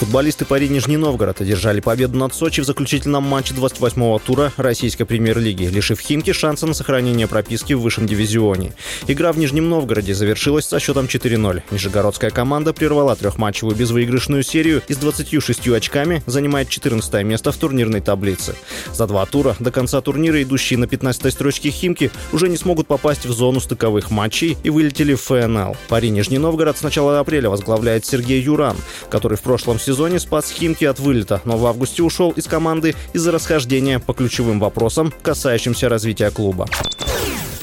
[0.00, 5.66] Футболисты Пари Нижний Новгород одержали победу над Сочи в заключительном матче 28-го тура российской премьер-лиги,
[5.66, 8.72] лишив Химки шанса на сохранение прописки в высшем дивизионе.
[9.06, 11.62] Игра в Нижнем Новгороде завершилась со счетом 4-0.
[11.70, 18.00] Нижегородская команда прервала трехматчевую безвыигрышную серию и с 26 очками занимает 14 место в турнирной
[18.00, 18.56] таблице.
[18.92, 23.26] За два тура до конца турнира идущие на 15 строчке Химки уже не смогут попасть
[23.26, 25.76] в зону стыковых матчей и вылетели в ФНЛ.
[25.88, 28.76] Пари Нижний Новгород с начала апреля возглавляет Сергей Юран,
[29.08, 33.32] который в прошлом сезоне спас Химки от вылета, но в августе ушел из команды из-за
[33.32, 36.66] расхождения по ключевым вопросам, касающимся развития клуба.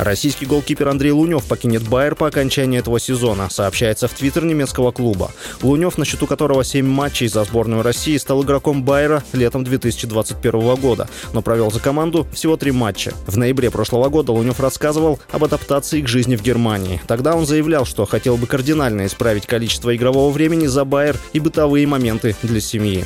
[0.02, 5.30] Российский голкипер Андрей Лунев покинет Байер по окончании этого сезона, сообщается в твиттер немецкого клуба.
[5.62, 11.08] Лунев, на счету которого 7 матчей за сборную России, стал игроком Байера летом 2021 года,
[11.34, 13.14] но провел за команду всего три матча.
[13.28, 17.00] В ноябре прошлого года Лунев рассказывал об адаптации к жизни в Германии.
[17.06, 21.86] Тогда он заявлял, что хотел бы кардинально исправить количество игрового времени за Байер и бытовые
[21.86, 23.06] моменты для семьи.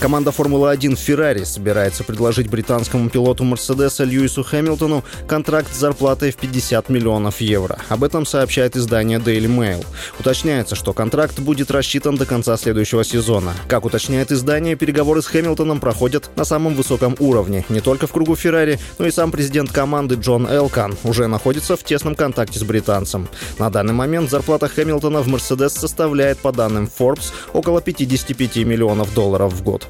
[0.00, 6.88] Команда Формулы-1 Ferrari собирается предложить британскому пилоту Мерседеса Льюису Хэмилтону контракт с зарплатой в 50
[6.88, 7.76] миллионов евро.
[7.90, 9.84] Об этом сообщает издание Daily Mail.
[10.18, 13.52] Уточняется, что контракт будет рассчитан до конца следующего сезона.
[13.68, 17.66] Как уточняет издание, переговоры с Хэмилтоном проходят на самом высоком уровне.
[17.68, 21.84] Не только в кругу Ferrari, но и сам президент команды Джон Элкан уже находится в
[21.84, 23.28] тесном контакте с британцем.
[23.58, 29.52] На данный момент зарплата Хэмилтона в Мерседес составляет, по данным Forbes, около 55 миллионов долларов
[29.52, 29.89] в год.